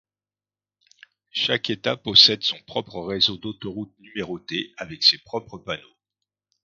[1.29, 5.95] Chaque État possède son propre réseau d'autoroutes numérotées, avec ses propres panneaux.